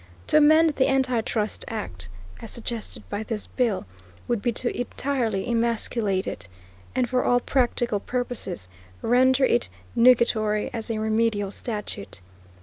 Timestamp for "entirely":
4.75-5.47